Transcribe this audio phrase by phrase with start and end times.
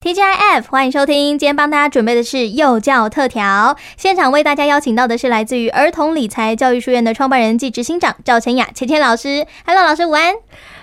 [0.00, 1.36] TGIF，欢迎收听。
[1.36, 9.44] 今天帮大家准备的是幼教特调，现场为大家邀请到的是来自于儿童理财教育书院的创办人暨执行长赵晨雅、千千老师。
[9.66, 10.36] Hello，老师午安。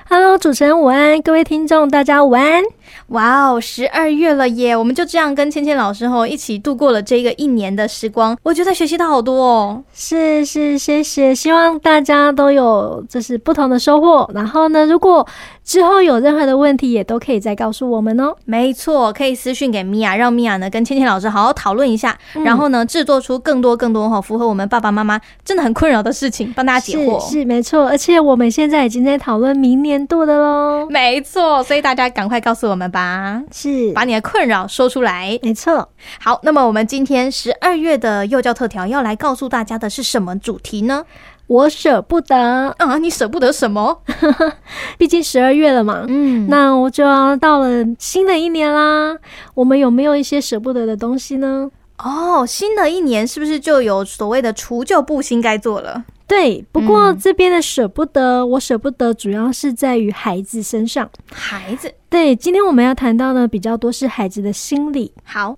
[0.10, 2.66] Hello，主持人午安，各位听众大家午安。
[3.08, 4.76] 哇哦，十二月了耶！
[4.76, 9.84] 我们就这样跟芊芊老师吼一起度过了这个一年的时光，我觉得学习到好多哦。
[9.94, 14.30] 是是，谢谢，希望大家都有就是不同的收获。
[14.34, 15.26] 然后呢，如果
[15.64, 18.34] 之后有任何的问题，也都可以再告诉我们哦。
[18.46, 27.20] 没错，可以私讯给米娅，让米娅呢跟芊芊老师好好讨论一下，嗯、然后呢制作出更多更多哈符合我们爸爸妈妈真的很困扰的事情，帮大家解惑。
[27.24, 30.88] 是，是没错，而且我们现在已经在讨论明年度的喽。
[30.90, 32.86] 没错，所以大家赶快告诉我们。
[32.86, 35.90] 吧，是把你的困扰说出来，没错。
[36.20, 41.04] 好，那么我们今天十二月的幼教特调要来告诉大家的是什么主题呢？
[41.48, 42.98] 我舍不得啊！
[43.00, 44.02] 你舍不得什么？
[44.98, 49.18] 毕竟十二月了嘛，嗯，那我就要到了新的一年啦。
[49.56, 51.70] 我们有没有一些舍不得的东西呢？
[51.98, 56.06] 哦，新的一年是不是就有所谓的除旧布新该做了？
[56.28, 61.10] 对，不过这边的舍不得，嗯、我舍不得，主要是在于孩子身上。
[61.32, 65.12] 孩子，对，今天我们要谈到的比较多是孩子的心理。
[65.24, 65.56] 好，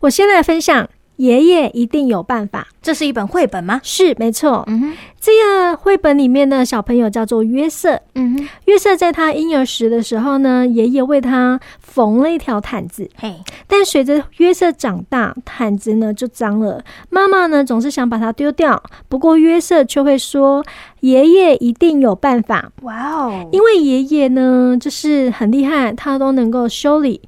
[0.00, 0.88] 我先来分享。
[1.20, 2.66] 爷爷一定有办法。
[2.80, 3.78] 这是一本绘本吗？
[3.84, 4.64] 是，没错。
[4.66, 8.00] 嗯哼，这个绘本里面的小朋友叫做约瑟。
[8.14, 13.06] 嗯哼，约瑟在他婴儿时的时候呢，爷爷为他缝了一条毯子。
[13.16, 13.34] 嘿，
[13.66, 16.82] 但随着约瑟长大，毯子呢就脏了。
[17.10, 20.64] 妈妈呢总是想把它丢掉，不过约瑟却会说
[21.00, 27.20] ：“爷爷一定有办法。”哇哦，因为爷爷呢就是很厉害，他都能够修理。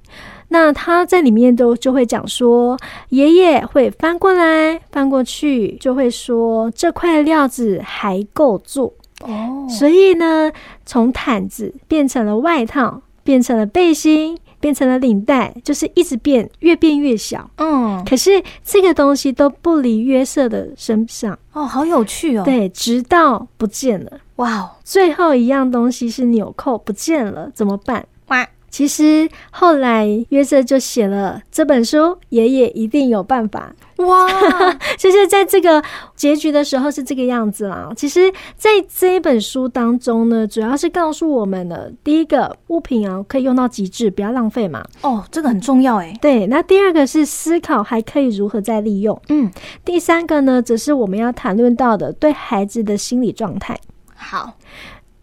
[0.53, 8.92] 那他在里面都就会讲说，爷爷会翻过来翻过去，就会说这块料子还够做
[9.23, 9.67] 哦。
[9.67, 10.53] 所以呢，
[10.84, 17.48] 从毯子变成了外套，变成了背心，变成了领带，就是一直变，越变越小。
[17.56, 22.42] 嗯，可是这个东西都不离约瑟的身上哦，好有趣哦。
[22.45, 24.13] 对，直到不见了。
[24.36, 28.07] 哇哦，最后一样东西是纽扣不见了，怎么办？
[28.27, 28.46] 哇。
[28.72, 33.72] 其实后来约瑟就写了这本书，爷爷一定有办法。
[33.98, 34.27] 哇，
[34.98, 35.80] 就是在这个
[36.16, 37.92] 结局的时候是这个样子啦。
[37.94, 44.83] 其实，在这一本书当中呢，主要是告诉我们的第一个物品啊，可以用到极致，不要浪费嘛。
[45.02, 46.18] 哦，这个很重要诶。
[46.20, 49.20] 对，那第二个是思考还可以如何再利用。
[49.28, 49.48] 嗯，
[49.84, 53.78] 第三个呢，则是我们要谈论到的对孩子的心理状态。
[54.16, 54.54] 好。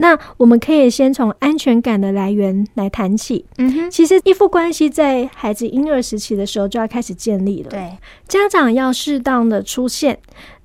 [0.02, 3.46] 那我们可以先从安全感的来源来谈起。
[3.58, 7.70] 嗯哼，其实依附关系在孩子婴儿时期的时候就要开始建立了。
[7.70, 10.18] 对，家长要适当的出现。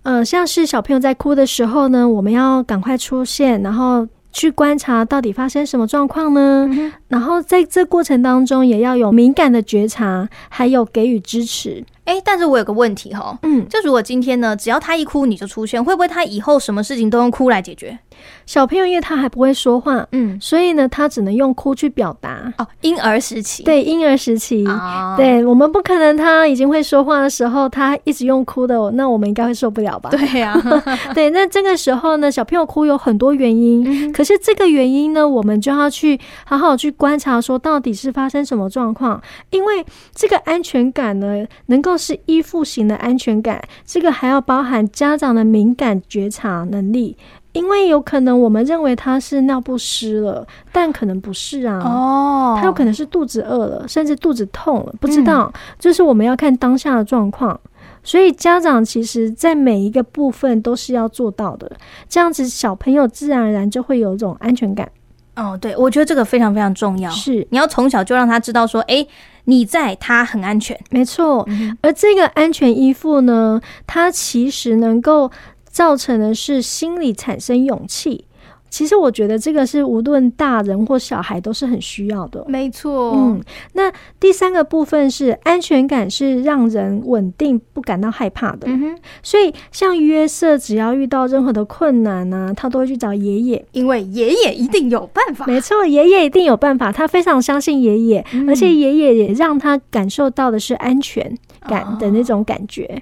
[0.05, 6.69] 呃，像是小朋友在哭的时候呢，我们要赶快出现，然后去观察到底发生什么状况呢？
[6.71, 11.85] 嗯，然后在这过程当中也要有敏感的觉察，还有给予支持。
[12.05, 17.99] 哎，但是我有个问题哈，嗯，就如果今天呢，只要他一哭你就出现，会不会他以后什么事情都用哭来解决？
[18.47, 22.53] 小朋友因为他还不会说话，嗯，所以呢，他只能用哭去表达。
[22.59, 30.11] 哦，婴儿时期，对，婴儿时期，哦、对，我们不可能他已经会说话的时候，他一直用哭的，那我们应该会受不了吧？
[30.11, 41.95] 对呀、啊， 对，那这个时候呢，小朋友哭有很多原因，嗯、可是这个原因呢，我们就要去好好去观察，说到底是发生什么状况，因为这个安全感呢，能够。
[41.97, 47.17] 是依附型的安全感，这个还要包含家长的敏感觉察能力，
[47.55, 51.79] 因为有可能我们认为他是尿不湿了，但可能不是啊。
[51.79, 55.51] 哦，他有可能是肚子饿了，甚至肚子痛了，不知道。
[55.79, 57.59] 就、嗯、是我们要看当下的状况，
[58.03, 61.71] 所以家长其实在每一个部分都是要做到的，
[62.09, 64.91] 这样子小朋友自然而然就会有一种安全感。
[65.37, 67.11] 哦，对，我觉得这个非常非常重要。
[67.11, 69.05] 是，你要从小就让他知道说，诶，
[69.47, 70.79] 你在，他很安全。
[70.91, 75.29] 没错，嗯，而这个安全依附呢，它其实能够
[75.75, 78.27] 造成的是心理产生勇气。
[78.75, 82.45] 其实我觉得这个是无论大人或小孩都是很需要的。
[82.49, 83.41] 没错，嗯，
[83.75, 88.67] 那第三个部分是安全感，是让人稳定不感到害怕的。
[88.67, 95.47] 嗯哼，所以像约瑟，只要遇到任何的困难呢、啊，他都会去找爷爷，因为爷爷一定有办法。
[95.47, 101.33] 没错，爷爷一定有办法，他非常相信爷爷，嗯、而且爷爷也让他感受到的是安全
[101.69, 103.01] 感的那种感觉。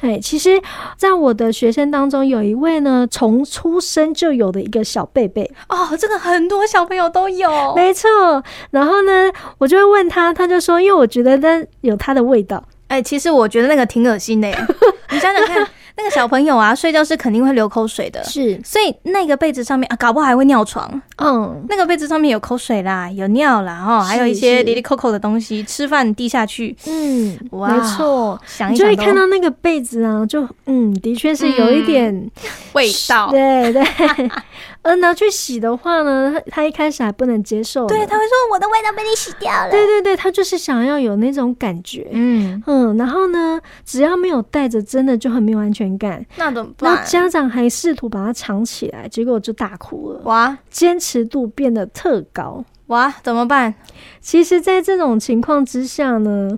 [0.00, 0.60] 哎、哦，其实，
[0.98, 5.08] 在我的学生当中，有一位呢，从出生就有的一个小。
[5.14, 8.10] 贝贝哦，这个很多小朋友都有，没错。
[8.72, 12.62] 然后呢，我就会问他，他就说，因为我觉得那有它的味道。
[12.88, 14.66] 哎、欸，其实我觉得那个挺恶心的耶。
[15.10, 15.66] 你想想看，
[15.96, 21.00] 那个小朋友啊，睡觉是肯定会流口水的，是，所以那个被子上面啊，搞不好还会尿床。
[21.16, 26.76] 嗯，那个被子上面有口水啦，有尿啦，哦，还有一些哩哩扣扣的东西，吃饭滴下去。
[26.86, 32.30] 嗯，哇，没错，想一想就会看到那个被子啊，就嗯，的确是有一点、嗯、
[32.74, 33.30] 味道。
[33.30, 33.82] 对 对。
[34.84, 39.70] 而拿去洗的话呢，他他一开始还不能接受，对，他会说我的味道被你洗掉了。
[39.70, 46.24] 对对对，他就是想要有那种感觉，嗯嗯，然后呢，只要没有带着，真的就很没有安全感。
[46.36, 46.94] 那怎么办？
[46.94, 50.20] 那家长还试图把它藏起来，结果就大哭了。
[50.24, 52.64] 哇，坚持度变得特高。
[52.88, 53.74] 哇，怎么办？
[54.20, 56.50] 其实，在这种情况之下呢，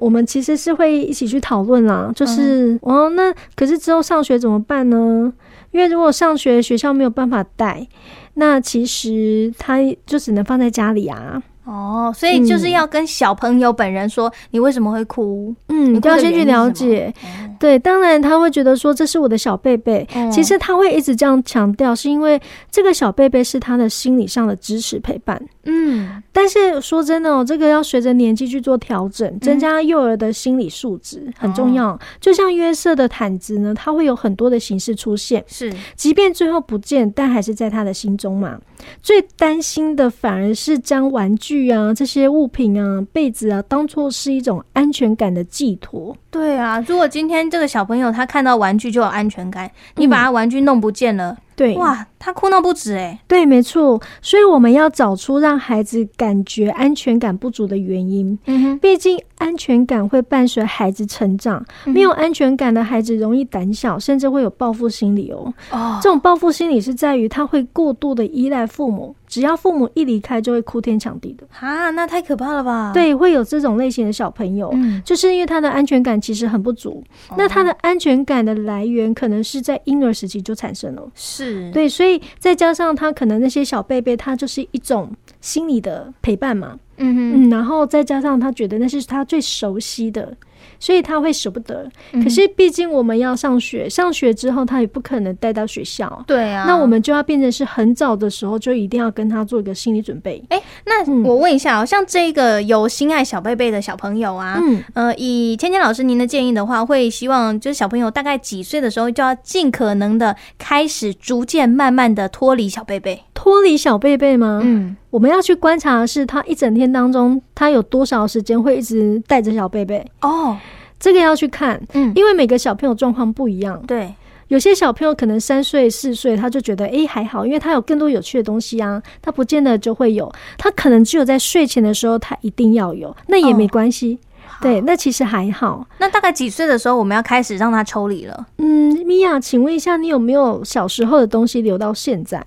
[0.00, 5.32] 我们其实是会一起去讨论啦，就是、嗯、哦，那可是之后上学怎么办呢？
[5.70, 7.86] 因为如果上学学校没有办法带，
[8.34, 11.40] 那其实他就只能放在家里啊。
[11.70, 15.54] 哦，所以就是要跟小朋友本人说，嗯、你为什么会哭？
[15.68, 17.14] 嗯，你就要先去了解。
[17.24, 22.40] 嗯、对，当然他会觉得说，这是我的小贝贝，嗯、其实他会一直这样强调，是因为
[22.72, 25.40] 这个小贝贝是他的心理上的支持陪伴。
[25.64, 31.96] 嗯，但是说真的哦，这个要随着年纪去做调整，增加幼儿的心理素质、嗯、很重要。
[32.18, 38.58] 就像约瑟的毯子呢，它会有很多的形式出现，是，即便最后不见，但还是在他的心中嘛。
[39.02, 46.16] 最担心的反而是将玩具啊这些物品啊被子啊当做是一种安全感的寄托。
[46.30, 51.32] 对啊，如果今天这个小朋友他看到玩具就有安全感，你把他玩具弄不见了。
[51.32, 53.20] 嗯对，哇，他哭闹不止哎。
[53.28, 58.38] 对，没错，所以我们要找出让孩子感觉安全感不足的原因。
[58.46, 61.62] 嗯哼，毕竟安全感会伴随孩子成长。
[61.84, 65.52] 没有安全感的孩子容易胆小，甚至会有报复心理哦。
[65.70, 69.14] 哦，这种报复心理是在于他会过度的依赖父母。
[69.30, 71.88] 只要父母一离开，就会哭天抢地的啊！
[71.90, 72.90] 那太可怕了吧？
[72.92, 77.02] 对，会有这种类型的小朋友，嗯，就是因为他的安全感其实很不足。
[77.28, 81.08] 哦、那他的安全感的来源，可能是在婴儿时期就产生了。
[81.14, 85.08] 是，对，所以再加上他可能那些小贝贝，他就是一种
[85.40, 86.76] 心理的陪伴嘛。
[86.96, 90.36] 嗯哼嗯，然后再加上他觉得那是他最熟悉的。
[90.78, 91.88] 所以他会舍不得，
[92.22, 96.22] 可是毕竟我们要上学，嗯、上学之后他也不可能带到学校。
[96.26, 100.42] 对啊，那我们就要变成是很早的时候就一定要跟他做一个心理准备。
[100.48, 114.60] 哎、欸，那我问一下哦、像这个有心爱小贝贝的小朋友啊，嗯，呃，以芊芊老师您的建议的话，会希望就是小朋友大概几岁的时候就要尽可能的开始逐渐慢慢的脱离小贝贝，脱离小贝贝吗？
[114.62, 120.49] 嗯，我们要去观察的是他一整天当中他有多少时间会一直带着小贝贝哦。
[120.98, 124.14] 这个要去看，嗯，因为每个小朋友状况不一样，对，
[124.48, 135.86] 有些小朋友可能三岁四岁他就觉得诶还好，因为他有更多有趣的东西啊，他不见得就会有，他可能只有在睡前的时候他一定要有，那也没关系，哦、对，那其实还好。
[135.98, 138.46] 那大概几岁的时候我们要开始让他抽离了？
[138.58, 142.44] 嗯，米娅，请问一下，你有没有小时候的东西留到现在？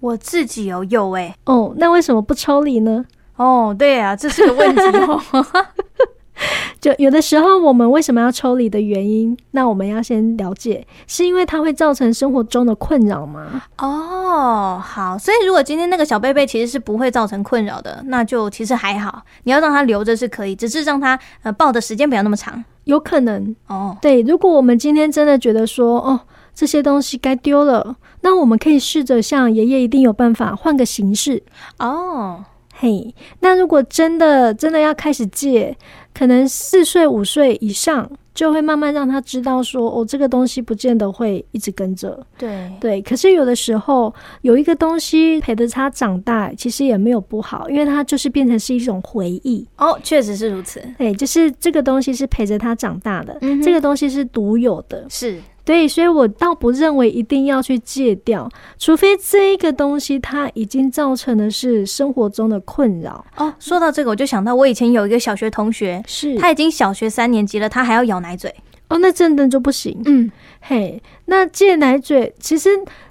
[0.00, 1.34] 我自己有有哎、欸。
[1.46, 3.04] 哦，那为什么不抽离呢？
[3.34, 5.20] 哦，对啊，这是个问题哦。
[6.80, 13.62] 就有的时候，我们为什么要抽离的原因，那我们要先了解，是因为它会造成生活中的困扰吗？
[13.78, 19.22] 哦，好，所以如果今天那个小贝贝其实是不会造成困扰的，那就其实还好。
[19.44, 23.96] 你要让他留着是可以，只是让他呃抱的时间不要那么长，有可能哦。
[24.00, 26.20] 对，如果我们今天真的觉得说，哦，
[26.54, 31.42] 这些东西该丢了，那我们可以试着像爷爷一定有办法换个形式
[31.78, 32.44] 哦。
[32.80, 35.76] 嘿，hey, 那如果真的真的要开始戒，
[36.18, 42.26] 可能四岁五岁以上就会慢慢让他知道说，哦，这个东西不见得会一直跟着。
[42.36, 49.64] 对对，可是有的时候有一个东西陪着他长大，其实也没有不好，因为它就是变成是一种回忆。
[49.76, 50.82] 哦，确实是如此。
[50.98, 55.06] 对，就是这个东西是陪着他长大的，嗯、这个东西是独有的。
[55.08, 55.40] 是。
[55.68, 58.48] 对，所以我倒不认为一定要去戒掉，
[58.78, 63.22] 除非这一个东西它已经造成的是生活中的困扰。
[63.36, 68.50] 哦，说到这个，我就想到我以前有一个小学同学，是他已经小学三年级了，他还要咬奶嘴。
[68.88, 70.00] 哦，那真的就不行。
[70.06, 70.32] 嗯，
[70.62, 72.70] 嘿，那戒奶嘴，其实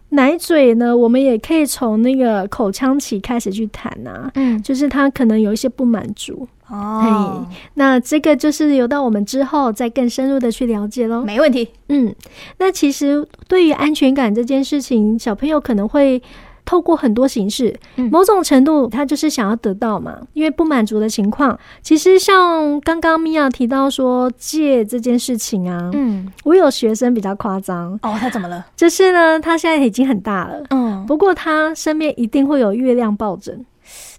[0.09, 4.31] 奶嘴呢，我们也可以从那个口腔期开始去谈啊。
[4.33, 6.47] 嗯，就是他可能有一些不满足。
[6.69, 7.45] 哦，
[7.75, 11.23] 那这个就是留到我们之后再更深入的去了解喽。
[11.23, 11.69] 没问题。
[11.89, 12.13] 嗯，
[12.57, 16.21] 那其实对于安全感这件事情，小朋友可能会
[16.65, 20.19] 透过很多形式，嗯、某种程度他就是想要得到嘛。
[20.33, 28.65] 因为不满足的情况，其实像刚刚米娅提到说借这件事情啊，嗯，我有学生比较夸张哦，他怎么了？
[28.75, 33.65] 就是呢，他现在已经很大了，嗯，不过他身边一定会有月亮抱枕。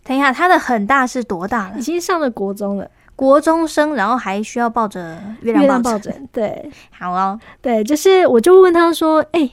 [0.05, 1.79] 等一下，他的很大是多大了？
[1.79, 2.91] 已经上了国中了。
[3.15, 6.29] 国中生，然后还需要抱着月亮抱枕。
[6.31, 9.53] 对，好哦，对，就是我就问他说：“哎、欸，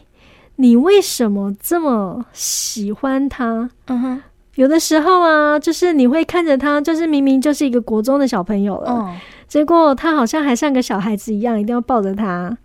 [0.57, 4.21] 你为什么这么喜欢他？”嗯哼，
[4.53, 9.17] 有的时候啊，就是你会看着他，就是明明就是一个国中的小朋友了，嗯、
[9.47, 12.55] 结果他好像还像个小孩子一样，一定要抱着他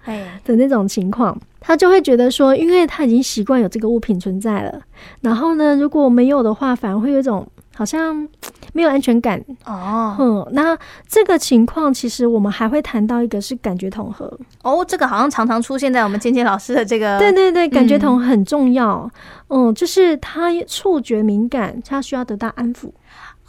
[0.45, 4.81] 的那种情况，他就会觉得说，因为他已经习惯有这个物品存在了，
[5.21, 7.47] 然后呢，如果没有的话，反而会有一种。
[7.73, 8.29] 好像
[8.75, 9.43] 没有安全感。
[9.65, 10.77] 哦，嗯，那
[11.09, 14.31] 这个情况其实我们还会谈到一个是感觉统合。
[14.63, 19.11] 哦，这个好像常常出现在我们芊芊老师的这个，对对对，感觉统很重要，
[19.49, 22.91] 嗯，嗯，就是他触觉敏感，他需要得到安抚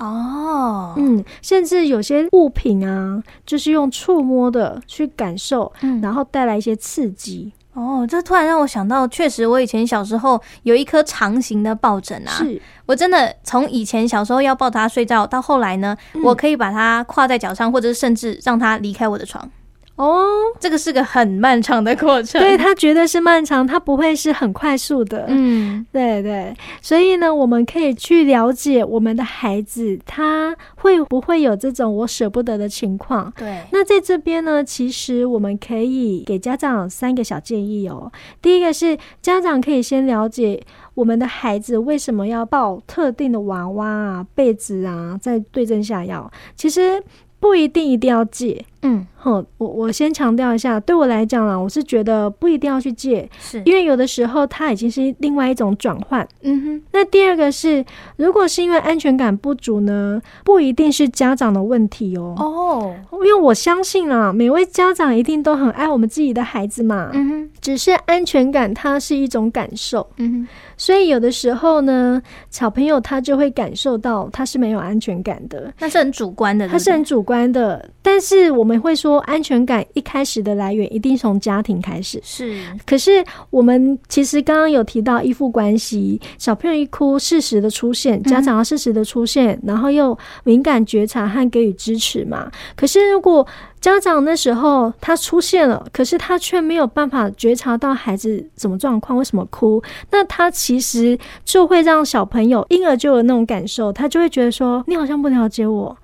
[0.02, 7.52] 哦，嗯，甚至有些物品啊，就是用触摸的去感受，嗯，然后带来一些刺激。
[7.74, 19.50] 哦，这突然让我想到，确实我以前小时候有一颗长形的抱枕啊，是我真的从以前小时候要抱它睡觉，到后来呢，嗯、我可以把它挎在脚上，或者是甚至让它离开我的床。
[19.98, 20.26] 哦，
[20.60, 25.26] 这个是个很漫长的过程，对，他绝对是漫长，他不会是很快速的。
[25.28, 33.32] 嗯，对对，所以呢，我们可以去了解我们的孩子，他会不会有这种我舍不得的情况。
[33.38, 38.12] 对，那在这边呢，其实我们可以给家长三个小建议哦。
[38.42, 40.64] 第一个是家长可以先了解
[40.96, 46.32] 我们的孩子为什么要抱特定的娃娃啊、被子啊，在对症下药。
[46.56, 47.04] 其实。
[47.42, 56.82] 不一定一定要借，嗯，好，我我先强调一下，对我来讲啊，我是觉得不一定要去借，是因为有的时候它已经是另外一种转换，嗯哼。
[56.92, 57.86] 那第二个是，
[58.16, 67.50] 如果是因为安全感不足呢，不一定是家长的问题哦，哦，因为我相信啊，每位家长一定都很爱我们自己的孩子嘛，嗯哼。
[67.62, 70.48] 只是安全感它是一种感受，嗯哼。
[70.76, 72.20] 所以有的时候呢，
[72.50, 77.88] 小朋友他就会感受到他是没有安全感的，那是很主观的，他是很主观的。
[78.02, 82.20] 但是我们会说，安全感一开始的来源一定从家庭开始。
[82.24, 92.52] 是，可是我们其实刚刚有提到依附关系，小朋友一哭，适时的出现，家长要适时的出现，嗯、然后又敏感觉察和给予支持嘛。
[92.76, 93.46] 可是如果
[93.80, 99.82] 家长那时候他出现了，可是他却没有办法觉察到孩子什么状况，为什么哭？
[100.12, 105.98] 那他其实就会让小朋友婴儿就有那种感受，他就会觉得说你好像不了解我。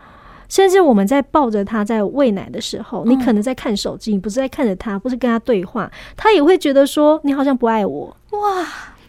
[0.50, 8.18] 甚至我们在抱着他在喂奶的时候，你可能在看手机，你不是在看着他，不是跟他对话，他也会觉得说你好像不爱我。
[8.32, 8.66] 哇！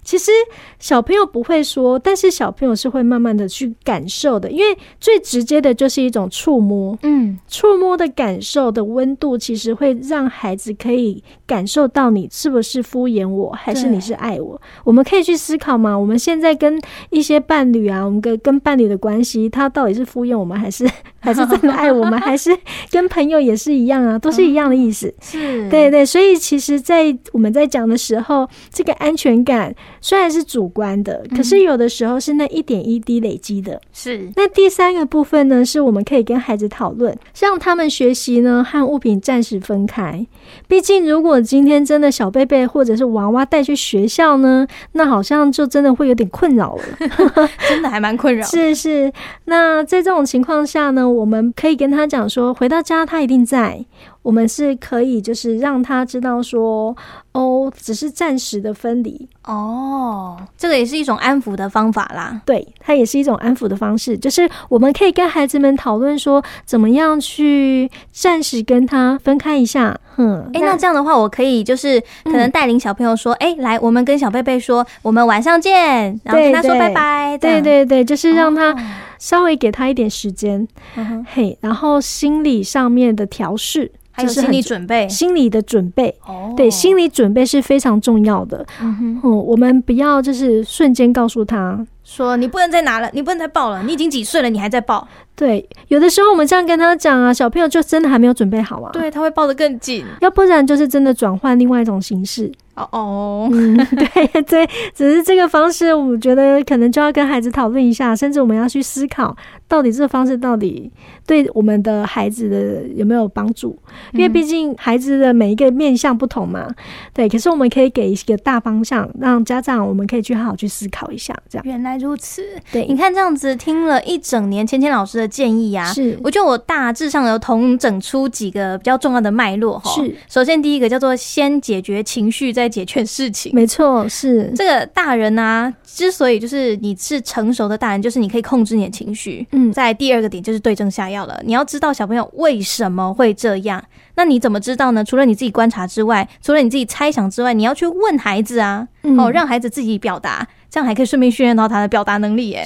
[0.09, 0.33] 其实
[0.79, 14.59] 小朋友不会说，但是小朋友是会慢慢的去感受的，因为最直接的就是一种触摸，嗯，触摸的感受的温度，其实会让孩子可以感受到你是不是敷衍我，还是你是爱我。
[14.83, 20.89] 我们可以去思考嘛，我们现在跟一些伴侣啊，我们跟跟伴侣的关系，他到底是敷衍我们，还是
[21.21, 22.57] 还是真的爱我们， 还是
[22.91, 25.15] 跟朋友也是一样啊，都是一样的意思。
[25.21, 29.75] 是，对对，所以其实，在我们在讲的时候，这个安全感。
[30.01, 33.81] 虽然是主观的，可是有的时候是那一点一滴累积的。
[33.93, 34.31] 是。
[34.37, 40.27] 那第三个部分呢，是我们可以跟孩子讨论，让他们学习呢和物品暂时分开。
[40.67, 46.83] 毕竟，如果今天真的小贝贝或者是娃娃带去学校呢，那好像就真的会有点困扰了。
[47.69, 48.47] 真的还蛮困扰。
[48.47, 49.13] 是是。
[49.45, 53.85] 那在这种情况下呢，我们可以跟他讲说，回到家他一定在。
[54.23, 56.95] 我们是可以，就是让他知道说，
[57.33, 62.41] 哦，只是暂时的分离哦，这个也是一种安抚的方法啦。
[62.45, 69.99] 对，它也是一种安抚的方式，就是我们可以跟孩子们讨论说，怎么样去暂时跟他分开一下。
[70.17, 77.39] 嗯，哎、欸，那这样的话，我可以就是可能带领小朋友说，哎、嗯欸，来，我们跟小贝贝说，我们晚上见，然后跟他说拜拜。
[77.39, 78.77] 对对对，就是让他
[79.19, 83.91] 稍微给他一点时间，哦、嘿，然后心理上面的调适。
[84.19, 88.67] 还有心理准备，心理的准备，哦，对，心理准备是非常重要的。
[88.83, 95.07] 嗯哼，嗯，我们不要就是瞬间告诉他说，你不能再拿了，你不能再抱了，你已经几岁了，你还在抱。
[95.37, 98.91] 对，有的时候我们这样跟他讲啊，小朋友就真的还没有准备好啊。
[98.93, 102.51] 对，他会抱得更紧，要不然就是真的转换另外一种形式。
[102.75, 109.37] 哦哦，嗯， 对对，只是这个方式，我觉得可能就要跟孩子讨论一下，甚至我们要去思考，
[109.67, 110.91] 到底这个方式到底
[111.27, 113.77] 对我们的孩子的有没有帮助？
[114.13, 116.69] 因为毕竟孩子的每一个面向不同嘛。
[117.13, 121.37] 对，可是我们可以给一个大方向，让家长我们可以去好好去思考一下。
[121.49, 122.43] 这样，原来如此。
[122.73, 129.91] 对，你看这样子听了一整年，芊芊老师的建议啊，是，我觉得我大致上有统整出几个比较重要的脉络哈。
[129.95, 133.53] 是，首先第一个叫做先解决情绪，再解决事情。
[133.55, 139.47] 没错，是这个大人啊，之所以就是你是成熟的大人，就是你可以控制你的情绪。
[139.53, 141.41] 嗯，在第二个点就是对症下药了。
[141.45, 143.83] 你要知道小朋友为什么会这样，
[144.15, 145.05] 那你怎么知道呢？
[145.05, 150.47] 除了你自己观察之外，除了你自己猜想之外，你要去问孩子啊，嗯、哦，让孩子自己表达。
[150.71, 152.65] 这样还可以顺便训练到他的表达能力，耶，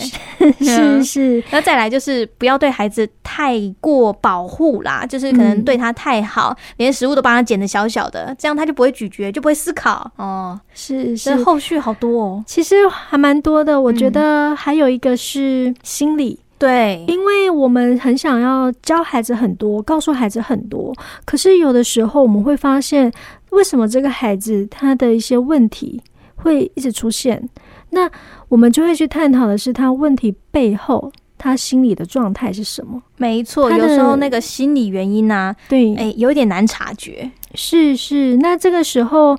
[0.60, 1.44] 是 是。
[1.50, 10.10] 那再来就是不要对孩子太过保护啦，就是可能对他太好，连食物都帮他捡的小小的，这样他就不会咀嚼，就不会思考。
[10.16, 13.80] 哦，是是，后续好多哦，其实还蛮多的。
[13.80, 20.92] 我觉得还有一个是心理，对，因为我们很想要教孩子很多，告诉孩子很多，
[21.24, 23.12] 可是有的时候我们会发现，
[23.50, 26.02] 为什么这个孩子他的一些问题
[26.34, 27.48] 会一直出现？
[27.92, 28.10] 那
[28.48, 33.02] 我们就会去探讨的是，他问题背后他心理的状态是什么？
[33.16, 37.30] 没错，有时候那个心理原因呢、啊，对，哎，有点难察觉。
[37.54, 39.36] 是是，那这个时候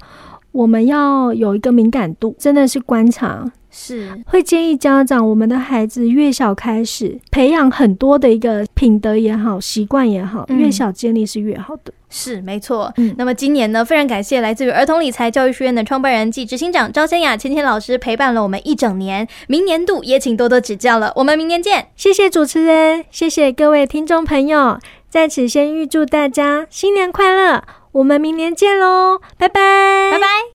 [0.54, 3.52] 我们要有一个敏感度，真的是观察。
[3.76, 11.92] 是会建议家长，我们的孩子越小开始培养很多的一个品德也好，习惯也好，越小建立是越好的。
[12.08, 12.94] 是没错。
[12.98, 21.12] 嗯，那么今年呢，非常感谢来自于儿童理财教育学院的创办人暨执行长赵先雅芊芊老师陪伴了我们一整年，明年度也请多多指教了。
[21.16, 24.78] 我们明年见，谢谢主持人，谢谢各位听众朋友，
[25.10, 30.53] 在此先预祝大家新年快乐，我们明年见喽，拜拜，拜拜。